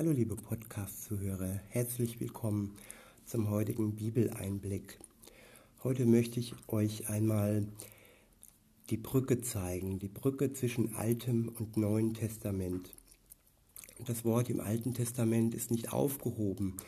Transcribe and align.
Hallo 0.00 0.12
liebe 0.12 0.34
Podcast-Zuhörer, 0.34 1.60
herzlich 1.68 2.20
willkommen 2.20 2.74
zum 3.26 3.50
heutigen 3.50 3.96
Bibeleinblick. 3.96 4.98
Heute 5.84 6.06
möchte 6.06 6.40
ich 6.40 6.54
euch 6.68 7.10
einmal 7.10 7.68
die 8.88 8.96
Brücke 8.96 9.42
zeigen, 9.42 9.98
die 9.98 10.08
Brücke 10.08 10.54
zwischen 10.54 10.94
Altem 10.94 11.50
und 11.50 11.76
Neuen 11.76 12.14
Testament. 12.14 12.94
Das 14.06 14.24
Wort 14.24 14.48
im 14.48 14.60
Alten 14.60 14.94
Testament 14.94 15.54
ist 15.54 15.70
nicht 15.70 15.92
aufgehoben, 15.92 16.78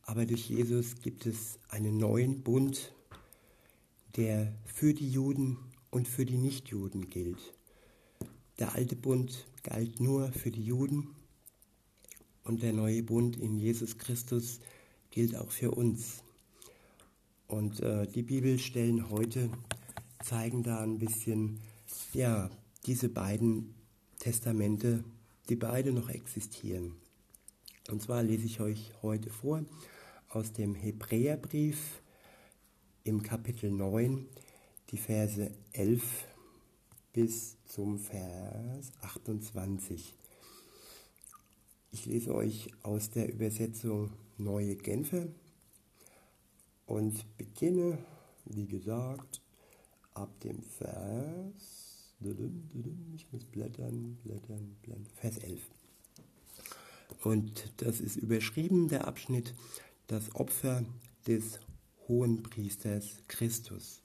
aber 0.00 0.24
durch 0.24 0.48
Jesus 0.48 1.02
gibt 1.02 1.26
es 1.26 1.58
einen 1.68 1.98
neuen 1.98 2.40
Bund, 2.44 2.94
der 4.16 4.54
für 4.64 4.94
die 4.94 5.10
Juden 5.10 5.58
und 5.90 6.08
für 6.08 6.24
die 6.24 6.38
Nichtjuden 6.38 7.10
gilt. 7.10 7.52
Der 8.58 8.74
alte 8.74 8.96
Bund 8.96 9.46
galt 9.62 10.00
nur 10.00 10.32
für 10.32 10.50
die 10.50 10.64
Juden 10.64 11.14
und 12.48 12.62
der 12.62 12.72
neue 12.72 13.02
Bund 13.02 13.36
in 13.36 13.58
Jesus 13.58 13.98
Christus 13.98 14.58
gilt 15.10 15.36
auch 15.36 15.50
für 15.50 15.70
uns. 15.70 16.22
Und 17.46 17.80
äh, 17.80 18.06
die 18.06 18.22
Bibelstellen 18.22 19.10
heute 19.10 19.50
zeigen 20.24 20.62
da 20.62 20.80
ein 20.80 20.98
bisschen, 20.98 21.60
ja, 22.14 22.50
diese 22.86 23.10
beiden 23.10 23.74
Testamente, 24.18 25.04
die 25.50 25.56
beide 25.56 25.92
noch 25.92 26.08
existieren. 26.08 26.94
Und 27.90 28.02
zwar 28.02 28.22
lese 28.22 28.46
ich 28.46 28.60
euch 28.60 28.92
heute 29.02 29.30
vor 29.30 29.64
aus 30.30 30.52
dem 30.52 30.74
Hebräerbrief 30.74 32.00
im 33.04 33.22
Kapitel 33.22 33.70
9, 33.70 34.26
die 34.90 34.98
Verse 34.98 35.50
11 35.72 36.02
bis 37.12 37.56
zum 37.66 37.98
Vers 37.98 38.90
28. 39.02 40.14
Ich 41.90 42.04
lese 42.04 42.34
euch 42.34 42.68
aus 42.82 43.10
der 43.10 43.32
Übersetzung 43.32 44.12
Neue 44.36 44.76
Genfer 44.76 45.26
und 46.86 47.24
beginne, 47.38 47.98
wie 48.44 48.66
gesagt, 48.66 49.40
ab 50.12 50.38
dem 50.40 50.62
Vers, 50.62 52.14
ich 53.14 53.26
muss 53.32 53.44
blättern, 53.44 54.18
blättern, 54.22 54.76
blättern, 54.82 55.06
Vers 55.14 55.38
11. 55.38 55.62
Und 57.24 57.72
das 57.78 58.00
ist 58.00 58.16
überschrieben, 58.16 58.88
der 58.88 59.08
Abschnitt, 59.08 59.54
das 60.08 60.34
Opfer 60.34 60.84
des 61.26 61.58
Hohenpriesters 62.06 63.22
Christus. 63.28 64.02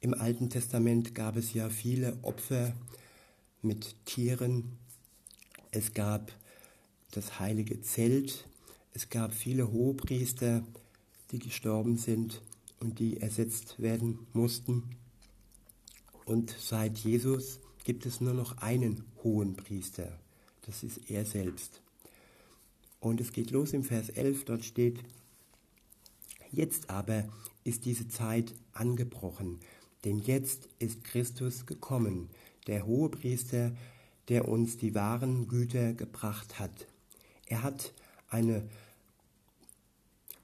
Im 0.00 0.12
Alten 0.12 0.50
Testament 0.50 1.14
gab 1.14 1.36
es 1.36 1.54
ja 1.54 1.70
viele 1.70 2.18
Opfer 2.22 2.74
mit 3.62 3.96
Tieren. 4.04 4.76
Es 5.70 5.94
gab 5.94 6.30
das 7.18 7.40
heilige 7.40 7.80
Zelt. 7.80 8.46
Es 8.94 9.10
gab 9.10 9.34
viele 9.34 9.72
Hohepriester, 9.72 10.62
die 11.32 11.40
gestorben 11.40 11.98
sind 11.98 12.40
und 12.78 13.00
die 13.00 13.16
ersetzt 13.20 13.82
werden 13.82 14.20
mussten. 14.32 14.84
Und 16.24 16.54
seit 16.60 16.96
Jesus 16.98 17.58
gibt 17.82 18.06
es 18.06 18.20
nur 18.20 18.34
noch 18.34 18.58
einen 18.58 19.02
hohen 19.24 19.56
Priester. 19.56 20.16
Das 20.62 20.84
ist 20.84 21.10
er 21.10 21.24
selbst. 21.24 21.80
Und 23.00 23.20
es 23.20 23.32
geht 23.32 23.50
los 23.50 23.72
im 23.72 23.82
Vers 23.82 24.10
11, 24.10 24.44
dort 24.44 24.64
steht, 24.64 25.00
jetzt 26.52 26.88
aber 26.88 27.28
ist 27.64 27.84
diese 27.84 28.06
Zeit 28.06 28.54
angebrochen, 28.72 29.58
denn 30.04 30.18
jetzt 30.18 30.68
ist 30.78 31.02
Christus 31.02 31.66
gekommen, 31.66 32.30
der 32.68 32.86
Hohepriester, 32.86 33.72
der 34.28 34.46
uns 34.46 34.76
die 34.76 34.94
wahren 34.94 35.48
Güter 35.48 35.94
gebracht 35.94 36.58
hat. 36.58 36.87
Er 37.48 37.62
hat 37.62 37.92
eine, 38.28 38.68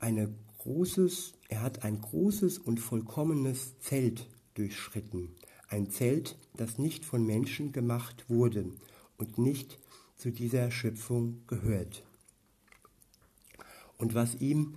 eine 0.01 0.35
großes, 0.59 1.35
er 1.49 1.63
hat 1.63 1.85
ein 1.85 2.01
großes 2.01 2.59
und 2.59 2.81
vollkommenes 2.81 3.79
Zelt 3.81 4.27
durchschritten. 4.55 5.29
Ein 5.69 5.91
Zelt, 5.91 6.37
das 6.57 6.79
nicht 6.79 7.05
von 7.05 7.27
Menschen 7.27 7.73
gemacht 7.73 8.25
wurde 8.29 8.73
und 9.19 9.39
nicht 9.39 9.79
zu 10.17 10.31
dieser 10.31 10.71
Schöpfung 10.71 11.43
gehört. 11.47 12.05
Und 13.99 14.15
was 14.15 14.37
ihm 14.37 14.75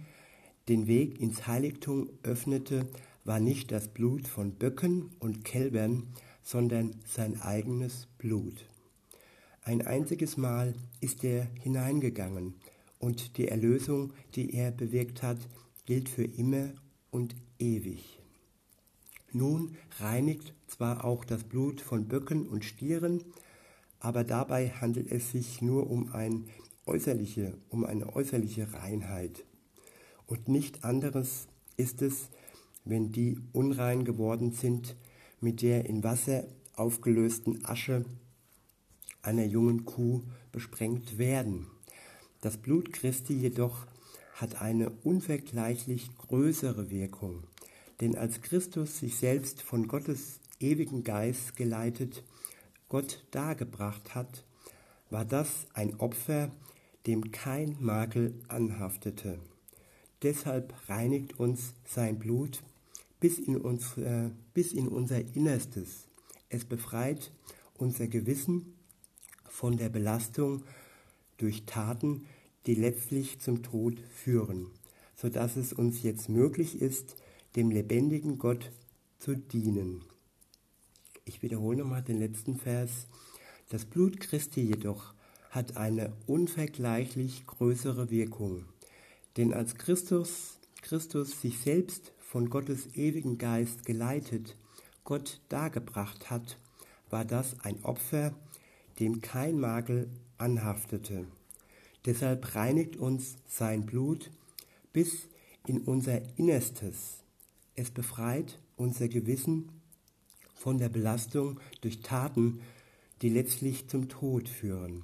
den 0.67 0.87
Weg 0.87 1.19
ins 1.21 1.47
Heiligtum 1.47 2.09
öffnete, 2.23 2.87
war 3.23 3.39
nicht 3.39 3.71
das 3.71 3.87
Blut 3.87 4.27
von 4.27 4.53
Böcken 4.53 5.11
und 5.19 5.43
Kälbern, 5.43 6.07
sondern 6.43 6.95
sein 7.05 7.41
eigenes 7.41 8.07
Blut. 8.17 8.65
Ein 9.67 9.85
einziges 9.85 10.37
Mal 10.37 10.75
ist 11.01 11.25
er 11.25 11.45
hineingegangen 11.61 12.53
und 12.99 13.35
die 13.37 13.49
Erlösung, 13.49 14.13
die 14.33 14.53
er 14.53 14.71
bewirkt 14.71 15.23
hat, 15.23 15.39
gilt 15.85 16.07
für 16.07 16.23
immer 16.23 16.69
und 17.11 17.35
ewig. 17.59 18.21
Nun 19.33 19.75
reinigt 19.99 20.53
zwar 20.67 21.03
auch 21.03 21.25
das 21.25 21.43
Blut 21.43 21.81
von 21.81 22.07
Böcken 22.07 22.47
und 22.47 22.63
Stieren, 22.63 23.21
aber 23.99 24.23
dabei 24.23 24.69
handelt 24.69 25.11
es 25.11 25.33
sich 25.33 25.61
nur 25.61 25.89
um, 25.89 26.13
ein 26.13 26.45
äußerliche, 26.85 27.57
um 27.67 27.83
eine 27.83 28.15
äußerliche 28.15 28.71
Reinheit. 28.71 29.43
Und 30.27 30.47
nicht 30.47 30.85
anderes 30.85 31.49
ist 31.75 32.01
es, 32.01 32.29
wenn 32.85 33.11
die 33.11 33.37
unrein 33.51 34.05
geworden 34.05 34.53
sind 34.53 34.95
mit 35.41 35.61
der 35.61 35.87
in 35.87 36.05
Wasser 36.05 36.45
aufgelösten 36.73 37.65
Asche 37.65 38.05
einer 39.27 39.45
jungen 39.45 39.85
Kuh 39.85 40.23
besprengt 40.51 41.17
werden. 41.17 41.67
Das 42.41 42.57
Blut 42.57 42.93
Christi 42.93 43.33
jedoch 43.33 43.85
hat 44.33 44.61
eine 44.61 44.89
unvergleichlich 44.89 46.15
größere 46.17 46.89
Wirkung, 46.89 47.43
denn 47.99 48.15
als 48.15 48.41
Christus 48.41 48.99
sich 48.99 49.17
selbst 49.17 49.61
von 49.61 49.87
Gottes 49.87 50.39
ewigen 50.59 51.03
Geist 51.03 51.55
geleitet 51.55 52.23
Gott 52.89 53.25
dargebracht 53.31 54.15
hat, 54.15 54.45
war 55.09 55.25
das 55.25 55.67
ein 55.73 55.99
Opfer, 55.99 56.51
dem 57.05 57.31
kein 57.31 57.75
Makel 57.81 58.33
anhaftete. 58.47 59.39
Deshalb 60.23 60.73
reinigt 60.87 61.37
uns 61.37 61.73
sein 61.85 62.17
Blut 62.17 62.63
bis 63.19 63.39
in, 63.39 63.57
uns, 63.57 63.97
äh, 63.97 64.29
bis 64.53 64.71
in 64.71 64.87
unser 64.87 65.19
Innerstes. 65.35 66.07
Es 66.49 66.63
befreit 66.63 67.33
unser 67.77 68.07
Gewissen 68.07 68.76
von 69.57 69.75
der 69.75 69.89
Belastung 69.89 70.63
durch 71.37 71.65
Taten, 71.65 72.27
die 72.67 72.75
letztlich 72.75 73.39
zum 73.39 73.63
Tod 73.63 73.99
führen, 74.11 74.67
sodass 75.15 75.55
es 75.55 75.73
uns 75.73 76.03
jetzt 76.03 76.29
möglich 76.29 76.79
ist, 76.79 77.15
dem 77.55 77.71
lebendigen 77.71 78.37
Gott 78.37 78.71
zu 79.17 79.35
dienen. 79.35 80.03
Ich 81.25 81.41
wiederhole 81.41 81.79
nochmal 81.79 82.03
den 82.03 82.19
letzten 82.19 82.55
Vers. 82.55 83.07
Das 83.69 83.85
Blut 83.85 84.19
Christi 84.19 84.61
jedoch 84.61 85.15
hat 85.49 85.75
eine 85.75 86.13
unvergleichlich 86.27 87.47
größere 87.47 88.11
Wirkung. 88.11 88.65
Denn 89.37 89.55
als 89.55 89.73
Christus, 89.73 90.59
Christus 90.83 91.41
sich 91.41 91.57
selbst 91.57 92.13
von 92.19 92.51
Gottes 92.51 92.93
ewigen 92.93 93.39
Geist 93.39 93.87
geleitet, 93.87 94.55
Gott 95.03 95.41
dargebracht 95.49 96.29
hat, 96.29 96.59
war 97.09 97.25
das 97.25 97.59
ein 97.61 97.83
Opfer, 97.83 98.35
dem 98.99 99.21
kein 99.21 99.59
Makel 99.59 100.09
anhaftete. 100.37 101.25
Deshalb 102.05 102.55
reinigt 102.55 102.95
uns 102.95 103.37
sein 103.47 103.85
Blut 103.85 104.31
bis 104.93 105.27
in 105.65 105.81
unser 105.81 106.21
Innerstes. 106.37 107.23
Es 107.75 107.91
befreit 107.91 108.59
unser 108.75 109.07
Gewissen 109.07 109.69
von 110.55 110.77
der 110.77 110.89
Belastung 110.89 111.59
durch 111.81 112.01
Taten, 112.01 112.61
die 113.21 113.29
letztlich 113.29 113.87
zum 113.89 114.09
Tod 114.09 114.47
führen, 114.47 115.03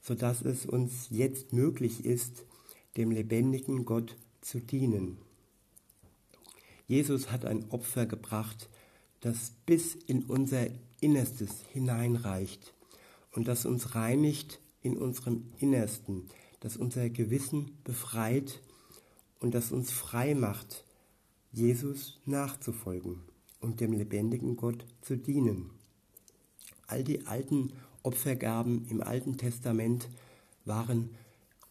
sodass 0.00 0.42
es 0.42 0.64
uns 0.66 1.08
jetzt 1.10 1.52
möglich 1.52 2.04
ist, 2.04 2.44
dem 2.96 3.10
lebendigen 3.10 3.84
Gott 3.84 4.16
zu 4.40 4.60
dienen. 4.60 5.18
Jesus 6.86 7.32
hat 7.32 7.44
ein 7.44 7.68
Opfer 7.70 8.06
gebracht, 8.06 8.70
das 9.20 9.52
bis 9.66 9.94
in 9.94 10.22
unser 10.24 10.68
Innerstes 11.00 11.50
hineinreicht 11.72 12.75
und 13.36 13.46
das 13.46 13.66
uns 13.66 13.94
reinigt 13.94 14.60
in 14.82 14.96
unserem 14.96 15.44
Innersten, 15.58 16.24
das 16.60 16.76
unser 16.76 17.10
Gewissen 17.10 17.78
befreit 17.84 18.60
und 19.38 19.54
das 19.54 19.70
uns 19.70 19.90
frei 19.92 20.34
macht, 20.34 20.84
Jesus 21.52 22.18
nachzufolgen 22.24 23.20
und 23.60 23.80
dem 23.80 23.92
lebendigen 23.92 24.56
Gott 24.56 24.86
zu 25.02 25.16
dienen. 25.16 25.70
All 26.86 27.04
die 27.04 27.26
alten 27.26 27.72
Opfergaben 28.02 28.86
im 28.88 29.02
Alten 29.02 29.36
Testament 29.36 30.08
waren 30.64 31.10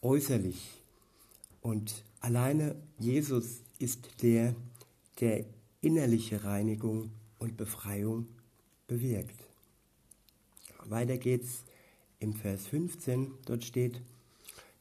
äußerlich 0.01 0.81
und 1.61 2.03
alleine 2.19 2.75
Jesus 2.99 3.61
ist 3.79 4.21
der, 4.21 4.55
der 5.19 5.45
innerliche 5.81 6.43
Reinigung 6.43 7.09
und 7.39 7.57
Befreiung 7.57 8.27
bewirkt. 8.87 9.54
Weiter 10.85 11.17
geht's 11.17 11.63
im 12.19 12.33
Vers 12.33 12.67
15. 12.67 13.31
Dort 13.45 13.63
steht, 13.63 14.01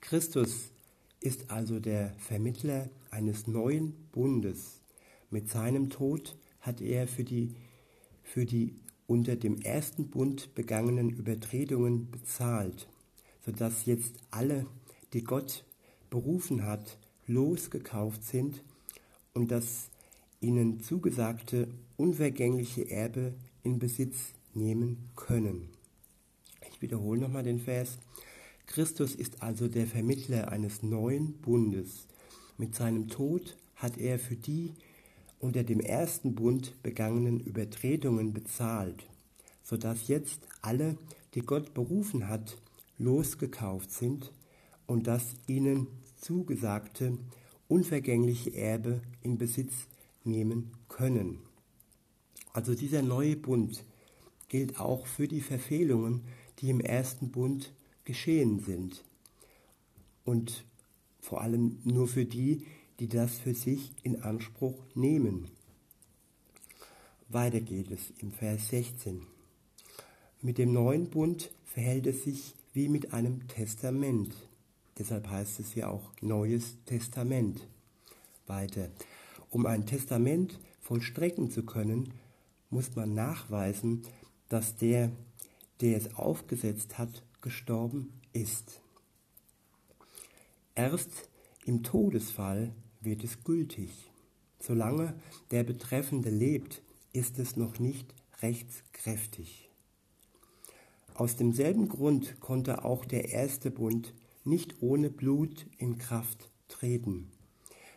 Christus 0.00 0.70
ist 1.20 1.50
also 1.50 1.80
der 1.80 2.14
Vermittler 2.18 2.90
eines 3.10 3.46
neuen 3.46 3.94
Bundes. 4.12 4.80
Mit 5.30 5.50
seinem 5.50 5.88
Tod 5.88 6.36
hat 6.60 6.80
er 6.80 7.08
für 7.08 7.24
die, 7.24 7.54
für 8.22 8.44
die 8.44 8.74
unter 9.06 9.36
dem 9.36 9.60
ersten 9.60 10.08
Bund 10.08 10.54
begangenen 10.54 11.10
Übertretungen 11.10 12.10
bezahlt, 12.10 12.88
sodass 13.44 13.86
jetzt 13.86 14.14
alle, 14.30 14.66
die 15.12 15.24
Gott 15.24 15.64
berufen 16.10 16.64
hat, 16.64 16.98
losgekauft 17.26 18.24
sind 18.24 18.62
und 19.32 19.50
das 19.50 19.88
ihnen 20.40 20.80
zugesagte 20.80 21.68
unvergängliche 21.96 22.90
Erbe 22.90 23.34
in 23.62 23.78
Besitz 23.78 24.34
nehmen 24.52 25.10
können. 25.16 25.73
Ich 26.74 26.82
wiederhole 26.82 27.20
nochmal 27.20 27.44
den 27.44 27.60
Vers. 27.60 27.98
Christus 28.66 29.14
ist 29.14 29.44
also 29.44 29.68
der 29.68 29.86
Vermittler 29.86 30.50
eines 30.50 30.82
neuen 30.82 31.34
Bundes. 31.34 32.08
Mit 32.58 32.74
seinem 32.74 33.06
Tod 33.06 33.56
hat 33.76 33.96
er 33.96 34.18
für 34.18 34.34
die 34.34 34.72
unter 35.38 35.62
dem 35.62 35.78
ersten 35.78 36.34
Bund 36.34 36.82
begangenen 36.82 37.38
Übertretungen 37.38 38.32
bezahlt, 38.32 39.06
sodass 39.62 40.08
jetzt 40.08 40.40
alle, 40.62 40.98
die 41.34 41.42
Gott 41.42 41.74
berufen 41.74 42.28
hat, 42.28 42.58
losgekauft 42.98 43.92
sind 43.92 44.32
und 44.88 45.06
das 45.06 45.36
ihnen 45.46 45.86
zugesagte 46.16 47.18
unvergängliche 47.68 48.52
Erbe 48.52 49.00
in 49.22 49.38
Besitz 49.38 49.86
nehmen 50.24 50.72
können. 50.88 51.38
Also 52.52 52.74
dieser 52.74 53.02
neue 53.02 53.36
Bund 53.36 53.84
gilt 54.48 54.80
auch 54.80 55.06
für 55.06 55.28
die 55.28 55.40
Verfehlungen, 55.40 56.22
die 56.60 56.70
im 56.70 56.80
ersten 56.80 57.30
Bund 57.30 57.72
geschehen 58.04 58.60
sind. 58.60 59.04
Und 60.24 60.64
vor 61.20 61.40
allem 61.40 61.78
nur 61.84 62.08
für 62.08 62.24
die, 62.24 62.66
die 63.00 63.08
das 63.08 63.38
für 63.38 63.54
sich 63.54 63.92
in 64.02 64.22
Anspruch 64.22 64.78
nehmen. 64.94 65.48
Weiter 67.28 67.60
geht 67.60 67.90
es 67.90 68.12
im 68.18 68.32
Vers 68.32 68.68
16. 68.68 69.22
Mit 70.42 70.58
dem 70.58 70.72
neuen 70.72 71.10
Bund 71.10 71.50
verhält 71.64 72.06
es 72.06 72.24
sich 72.24 72.54
wie 72.72 72.88
mit 72.88 73.12
einem 73.12 73.48
Testament. 73.48 74.34
Deshalb 74.98 75.28
heißt 75.28 75.58
es 75.60 75.74
ja 75.74 75.88
auch 75.88 76.12
Neues 76.20 76.76
Testament. 76.84 77.66
Weiter. 78.46 78.90
Um 79.50 79.66
ein 79.66 79.86
Testament 79.86 80.58
vollstrecken 80.80 81.50
zu 81.50 81.64
können, 81.64 82.12
muss 82.70 82.94
man 82.94 83.14
nachweisen, 83.14 84.02
dass 84.48 84.76
der, 84.76 85.10
der 85.84 85.98
es 85.98 86.14
aufgesetzt 86.14 86.96
hat, 86.96 87.22
gestorben 87.42 88.18
ist. 88.32 88.80
Erst 90.74 91.28
im 91.66 91.82
Todesfall 91.82 92.72
wird 93.02 93.22
es 93.22 93.44
gültig. 93.44 94.10
Solange 94.58 95.12
der 95.50 95.62
Betreffende 95.62 96.30
lebt, 96.30 96.80
ist 97.12 97.38
es 97.38 97.56
noch 97.56 97.78
nicht 97.80 98.14
rechtskräftig. 98.40 99.68
Aus 101.12 101.36
demselben 101.36 101.90
Grund 101.90 102.40
konnte 102.40 102.82
auch 102.86 103.04
der 103.04 103.28
erste 103.28 103.70
Bund 103.70 104.14
nicht 104.42 104.80
ohne 104.80 105.10
Blut 105.10 105.66
in 105.76 105.98
Kraft 105.98 106.50
treten. 106.68 107.30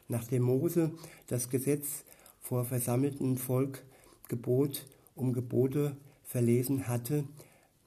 Nachdem 0.10 0.44
Mose 0.44 0.92
das 1.28 1.50
Gesetz 1.50 2.04
vor 2.42 2.66
versammeltem 2.66 3.38
Volk 3.38 3.86
Gebot 4.28 4.86
um 5.16 5.32
Gebote 5.32 5.96
verlesen 6.26 6.90
hatte, 6.90 7.24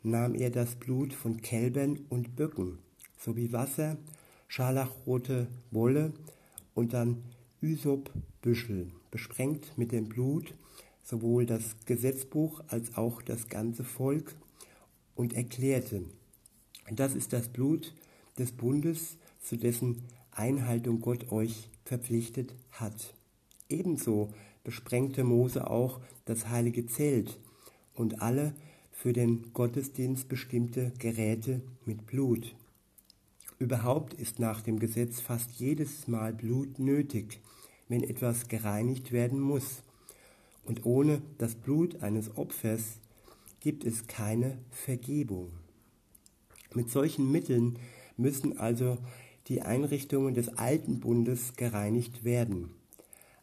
nahm 0.02 0.34
er 0.34 0.50
das 0.50 0.76
Blut 0.76 1.12
von 1.12 1.40
Kälbern 1.40 2.00
und 2.08 2.36
Böcken 2.36 2.78
sowie 3.18 3.52
Wasser, 3.52 3.98
scharlachrote 4.48 5.48
Wolle 5.70 6.12
und 6.74 6.92
dann 6.92 7.22
Ysopbüschel, 7.62 8.90
besprengt 9.10 9.76
mit 9.76 9.92
dem 9.92 10.08
Blut 10.08 10.54
sowohl 11.02 11.44
das 11.44 11.76
Gesetzbuch 11.86 12.62
als 12.68 12.96
auch 12.96 13.20
das 13.20 13.48
ganze 13.48 13.84
Volk 13.84 14.34
und 15.14 15.34
erklärte, 15.34 16.04
das 16.90 17.14
ist 17.14 17.32
das 17.32 17.48
Blut 17.48 17.94
des 18.38 18.52
Bundes, 18.52 19.18
zu 19.40 19.56
dessen 19.56 20.04
Einhaltung 20.32 21.00
Gott 21.00 21.30
euch 21.32 21.70
verpflichtet 21.84 22.54
hat. 22.72 23.14
Ebenso 23.68 24.32
besprengte 24.64 25.24
Mose 25.24 25.68
auch 25.68 26.00
das 26.24 26.48
heilige 26.48 26.86
Zelt 26.86 27.38
und 27.94 28.22
alle 28.22 28.54
für 29.00 29.14
den 29.14 29.54
Gottesdienst 29.54 30.28
bestimmte 30.28 30.92
Geräte 30.98 31.62
mit 31.86 32.04
Blut. 32.04 32.54
Überhaupt 33.58 34.12
ist 34.12 34.38
nach 34.38 34.60
dem 34.60 34.78
Gesetz 34.78 35.20
fast 35.20 35.52
jedes 35.52 36.06
Mal 36.06 36.34
Blut 36.34 36.78
nötig, 36.78 37.40
wenn 37.88 38.02
etwas 38.02 38.48
gereinigt 38.48 39.10
werden 39.10 39.40
muss. 39.40 39.82
Und 40.66 40.84
ohne 40.84 41.22
das 41.38 41.54
Blut 41.54 42.02
eines 42.02 42.36
Opfers 42.36 42.98
gibt 43.60 43.86
es 43.86 44.06
keine 44.06 44.58
Vergebung. 44.70 45.48
Mit 46.74 46.90
solchen 46.90 47.32
Mitteln 47.32 47.78
müssen 48.18 48.58
also 48.58 48.98
die 49.48 49.62
Einrichtungen 49.62 50.34
des 50.34 50.58
alten 50.58 51.00
Bundes 51.00 51.54
gereinigt 51.56 52.22
werden. 52.22 52.68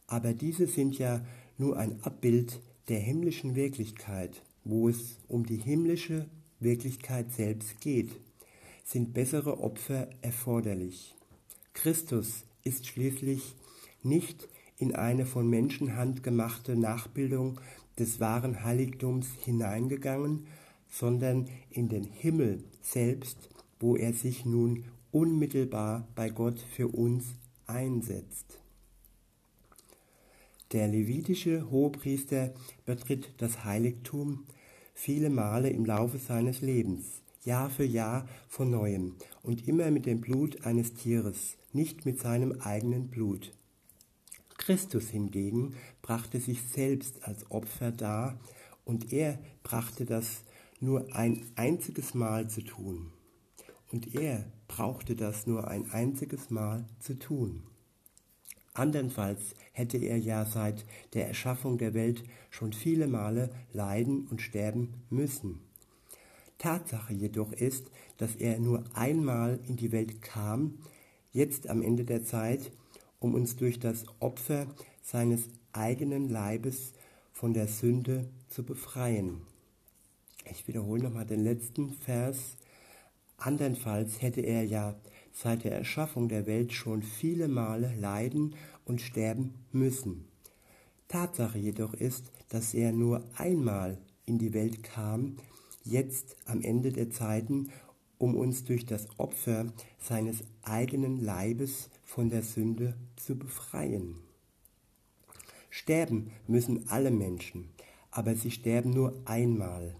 Aber 0.05 0.35
diese 0.35 0.67
sind 0.67 0.99
ja 0.99 1.25
nur 1.57 1.77
ein 1.77 1.99
Abbild 2.03 2.61
der 2.89 2.99
himmlischen 2.99 3.55
Wirklichkeit 3.55 4.43
wo 4.69 4.89
es 4.89 5.17
um 5.27 5.45
die 5.45 5.57
himmlische 5.57 6.27
Wirklichkeit 6.59 7.31
selbst 7.31 7.79
geht, 7.79 8.11
sind 8.83 9.13
bessere 9.13 9.59
Opfer 9.59 10.09
erforderlich. 10.21 11.15
Christus 11.73 12.43
ist 12.63 12.87
schließlich 12.87 13.55
nicht 14.03 14.47
in 14.77 14.95
eine 14.95 15.25
von 15.25 15.49
Menschenhand 15.49 16.23
gemachte 16.23 16.75
Nachbildung 16.75 17.59
des 17.97 18.19
wahren 18.19 18.63
Heiligtums 18.63 19.27
hineingegangen, 19.43 20.47
sondern 20.89 21.47
in 21.69 21.89
den 21.89 22.03
Himmel 22.03 22.63
selbst, 22.81 23.49
wo 23.79 23.95
er 23.95 24.13
sich 24.13 24.45
nun 24.45 24.85
unmittelbar 25.11 26.07
bei 26.15 26.29
Gott 26.29 26.59
für 26.59 26.87
uns 26.87 27.25
einsetzt. 27.65 28.59
Der 30.73 30.87
levitische 30.87 31.69
Hohepriester 31.71 32.53
betritt 32.85 33.29
das 33.37 33.63
Heiligtum 33.63 34.45
viele 34.97 35.29
Male 35.29 35.69
im 35.69 35.85
Laufe 35.85 36.17
seines 36.17 36.61
Lebens, 36.61 37.21
Jahr 37.43 37.69
für 37.69 37.85
Jahr 37.85 38.27
von 38.49 38.71
neuem 38.71 39.15
und 39.43 39.67
immer 39.67 39.91
mit 39.91 40.07
dem 40.07 40.21
Blut 40.21 40.65
eines 40.65 40.95
Tieres, 40.95 41.55
nicht 41.71 42.07
mit 42.07 42.19
seinem 42.19 42.59
eigenen 42.61 43.07
Blut. 43.07 43.53
Christus 44.57 45.09
hingegen 45.09 45.75
brachte 46.01 46.39
sich 46.39 46.63
selbst 46.63 47.23
als 47.27 47.49
Opfer 47.51 47.91
dar 47.91 48.39
und 48.85 49.13
er 49.13 49.37
brachte 49.61 50.03
das 50.03 50.43
nur 50.79 51.15
ein 51.15 51.45
einziges 51.55 52.15
Mal 52.15 52.49
zu 52.49 52.61
tun. 52.63 53.11
Und 53.91 54.15
er 54.15 54.45
brauchte 54.67 55.15
das 55.15 55.45
nur 55.45 55.67
ein 55.67 55.91
einziges 55.91 56.49
Mal 56.49 56.85
zu 56.99 57.19
tun. 57.19 57.61
Andernfalls 58.77 59.55
hätte 59.71 59.97
er 59.97 60.17
ja 60.17 60.45
seit 60.45 60.85
der 61.13 61.27
Erschaffung 61.27 61.77
der 61.77 61.93
Welt 61.93 62.23
schon 62.49 62.73
viele 62.73 63.07
Male 63.07 63.49
leiden 63.73 64.27
und 64.29 64.41
sterben 64.41 64.93
müssen. 65.09 65.59
Tatsache 66.57 67.13
jedoch 67.13 67.51
ist, 67.53 67.91
dass 68.17 68.35
er 68.35 68.59
nur 68.59 68.83
einmal 68.93 69.59
in 69.67 69.77
die 69.77 69.91
Welt 69.91 70.21
kam, 70.21 70.79
jetzt 71.31 71.67
am 71.67 71.81
Ende 71.81 72.03
der 72.03 72.23
Zeit, 72.23 72.71
um 73.19 73.33
uns 73.33 73.55
durch 73.55 73.79
das 73.79 74.05
Opfer 74.19 74.67
seines 75.03 75.49
eigenen 75.73 76.29
Leibes 76.29 76.93
von 77.33 77.53
der 77.53 77.67
Sünde 77.67 78.29
zu 78.49 78.63
befreien. 78.63 79.41
Ich 80.51 80.67
wiederhole 80.67 81.03
nochmal 81.03 81.25
den 81.25 81.43
letzten 81.43 81.93
Vers. 81.93 82.57
Andernfalls 83.37 84.21
hätte 84.21 84.41
er 84.41 84.63
ja 84.63 84.95
seit 85.41 85.63
der 85.63 85.73
Erschaffung 85.73 86.29
der 86.29 86.47
Welt 86.47 86.73
schon 86.73 87.03
viele 87.03 87.47
Male 87.47 87.93
leiden 87.99 88.55
und 88.85 89.01
sterben 89.01 89.53
müssen. 89.71 90.25
Tatsache 91.07 91.59
jedoch 91.59 91.93
ist, 91.93 92.31
dass 92.49 92.73
er 92.73 92.91
nur 92.91 93.23
einmal 93.35 93.97
in 94.25 94.39
die 94.39 94.53
Welt 94.53 94.83
kam, 94.83 95.37
jetzt 95.83 96.35
am 96.45 96.61
Ende 96.61 96.91
der 96.91 97.11
Zeiten, 97.11 97.69
um 98.17 98.35
uns 98.35 98.63
durch 98.63 98.85
das 98.85 99.07
Opfer 99.19 99.71
seines 99.99 100.43
eigenen 100.63 101.23
Leibes 101.23 101.89
von 102.03 102.29
der 102.29 102.41
Sünde 102.41 102.95
zu 103.15 103.37
befreien. 103.37 104.15
Sterben 105.69 106.31
müssen 106.47 106.89
alle 106.89 107.11
Menschen, 107.11 107.69
aber 108.09 108.33
sie 108.33 108.51
sterben 108.51 108.89
nur 108.89 109.13
einmal, 109.25 109.95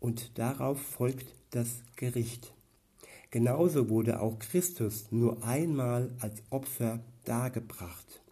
und 0.00 0.36
darauf 0.36 0.80
folgt 0.82 1.36
das 1.50 1.82
Gericht. 1.94 2.52
Genauso 3.32 3.88
wurde 3.88 4.20
auch 4.20 4.38
Christus 4.38 5.06
nur 5.10 5.42
einmal 5.42 6.14
als 6.20 6.42
Opfer 6.50 7.00
dargebracht, 7.24 8.22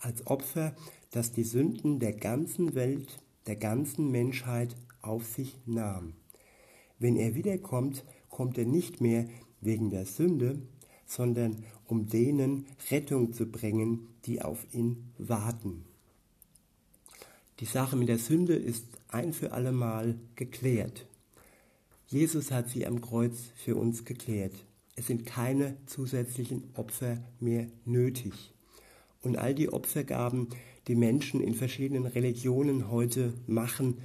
als 0.00 0.26
Opfer, 0.26 0.74
das 1.12 1.30
die 1.30 1.44
Sünden 1.44 2.00
der 2.00 2.12
ganzen 2.12 2.74
Welt, 2.74 3.22
der 3.46 3.54
ganzen 3.54 4.10
Menschheit 4.10 4.74
auf 5.00 5.24
sich 5.24 5.56
nahm. 5.64 6.14
Wenn 6.98 7.14
er 7.14 7.36
wiederkommt, 7.36 8.04
kommt 8.28 8.58
er 8.58 8.66
nicht 8.66 9.00
mehr 9.00 9.28
wegen 9.60 9.90
der 9.90 10.06
Sünde, 10.06 10.60
sondern 11.06 11.64
um 11.86 12.08
denen 12.08 12.66
Rettung 12.90 13.32
zu 13.32 13.46
bringen, 13.46 14.08
die 14.26 14.42
auf 14.42 14.66
ihn 14.74 15.12
warten. 15.18 15.84
Die 17.60 17.64
Sache 17.64 17.94
mit 17.94 18.08
der 18.08 18.18
Sünde 18.18 18.56
ist 18.56 18.86
ein 19.06 19.32
für 19.32 19.52
allemal 19.52 20.18
geklärt. 20.34 21.06
Jesus 22.10 22.50
hat 22.50 22.70
sie 22.70 22.86
am 22.86 23.02
Kreuz 23.02 23.52
für 23.54 23.76
uns 23.76 24.06
geklärt. 24.06 24.54
Es 24.96 25.08
sind 25.08 25.26
keine 25.26 25.76
zusätzlichen 25.84 26.70
Opfer 26.72 27.18
mehr 27.38 27.66
nötig. 27.84 28.54
Und 29.20 29.36
all 29.36 29.54
die 29.54 29.70
Opfergaben, 29.70 30.48
die 30.86 30.94
Menschen 30.94 31.42
in 31.42 31.54
verschiedenen 31.54 32.06
Religionen 32.06 32.90
heute 32.90 33.34
machen, 33.46 33.98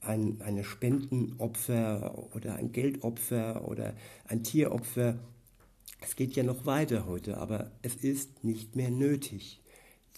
ein 0.00 0.40
eine 0.40 0.64
Spendenopfer 0.64 2.34
oder 2.34 2.56
ein 2.56 2.72
Geldopfer 2.72 3.68
oder 3.68 3.94
ein 4.24 4.42
Tieropfer, 4.42 5.20
es 6.00 6.16
geht 6.16 6.34
ja 6.34 6.42
noch 6.42 6.66
weiter 6.66 7.06
heute, 7.06 7.36
aber 7.36 7.70
es 7.82 7.94
ist 7.94 8.42
nicht 8.42 8.74
mehr 8.74 8.90
nötig. 8.90 9.60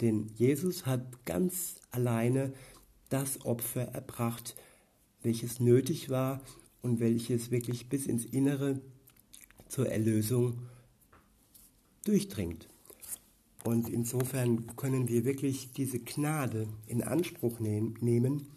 Denn 0.01 0.31
Jesus 0.35 0.87
hat 0.87 1.25
ganz 1.25 1.75
alleine 1.91 2.53
das 3.09 3.45
Opfer 3.45 3.83
erbracht, 3.89 4.55
welches 5.21 5.59
nötig 5.59 6.09
war 6.09 6.41
und 6.83 6.99
welches 6.99 7.49
wirklich 7.49 7.89
bis 7.89 8.05
ins 8.05 8.25
Innere 8.25 8.79
zur 9.67 9.89
Erlösung 9.89 10.59
durchdringt. 12.05 12.67
Und 13.63 13.89
insofern 13.89 14.75
können 14.75 15.07
wir 15.07 15.23
wirklich 15.25 15.71
diese 15.71 15.99
Gnade 15.99 16.67
in 16.85 17.01
Anspruch 17.01 17.59
nehmen 17.59 18.47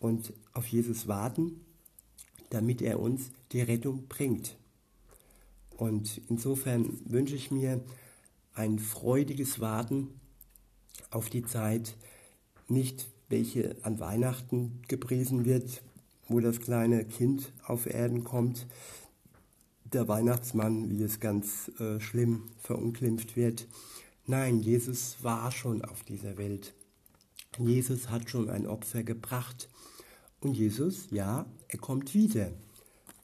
und 0.00 0.32
auf 0.54 0.66
Jesus 0.66 1.06
warten, 1.06 1.60
damit 2.50 2.82
er 2.82 2.98
uns 2.98 3.30
die 3.52 3.60
Rettung 3.60 4.08
bringt. 4.08 4.56
Und 5.76 6.22
insofern 6.28 6.98
wünsche 7.04 7.36
ich 7.36 7.50
mir 7.50 7.84
ein 8.54 8.78
freudiges 8.78 9.60
Warten 9.60 10.08
auf 11.10 11.28
die 11.28 11.44
Zeit, 11.44 11.96
nicht 12.68 13.08
welche 13.28 13.76
an 13.82 14.00
Weihnachten 14.00 14.80
gepriesen 14.88 15.44
wird, 15.44 15.82
wo 16.32 16.40
das 16.40 16.60
kleine 16.60 17.04
Kind 17.04 17.52
auf 17.64 17.86
Erden 17.86 18.24
kommt, 18.24 18.66
der 19.84 20.08
Weihnachtsmann, 20.08 20.90
wie 20.90 21.02
es 21.02 21.20
ganz 21.20 21.70
äh, 21.78 22.00
schlimm 22.00 22.48
verunglimpft 22.58 23.36
wird. 23.36 23.68
Nein, 24.26 24.60
Jesus 24.60 25.16
war 25.22 25.50
schon 25.52 25.84
auf 25.84 26.02
dieser 26.04 26.38
Welt. 26.38 26.74
Jesus 27.58 28.08
hat 28.08 28.30
schon 28.30 28.48
ein 28.48 28.66
Opfer 28.66 29.02
gebracht. 29.02 29.68
Und 30.40 30.56
Jesus, 30.56 31.08
ja, 31.10 31.46
er 31.68 31.78
kommt 31.78 32.14
wieder, 32.14 32.50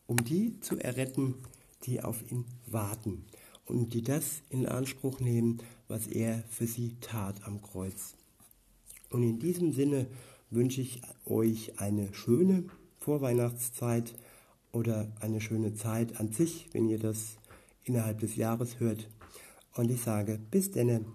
um 0.07 0.23
die 0.23 0.61
zu 0.61 0.79
erretten, 0.79 1.35
die 1.85 2.03
auf 2.03 2.31
ihn 2.31 2.45
warten 2.67 3.25
und 3.65 3.95
die 3.95 4.03
das 4.03 4.43
in 4.51 4.67
Anspruch 4.67 5.21
nehmen, 5.21 5.63
was 5.89 6.07
er 6.07 6.45
für 6.51 6.67
sie 6.67 6.97
tat 7.01 7.45
am 7.45 7.63
Kreuz. 7.63 8.15
Und 9.11 9.23
in 9.23 9.39
diesem 9.39 9.73
Sinne 9.73 10.07
wünsche 10.51 10.81
ich 10.81 11.01
euch 11.25 11.79
eine 11.79 12.13
schöne 12.13 12.65
Vorweihnachtszeit 13.09 14.13
oder 14.71 15.11
eine 15.21 15.41
schöne 15.41 15.73
Zeit 15.73 16.21
an 16.21 16.31
sich, 16.31 16.69
wenn 16.73 16.91
ihr 16.91 16.99
das 16.99 17.39
innerhalb 17.85 18.19
des 18.19 18.37
Jahres 18.37 18.81
hört. 18.81 19.09
Und 19.75 19.91
ich 19.91 20.03
sage, 20.03 20.39
bis 20.51 20.73
denne. 20.73 21.07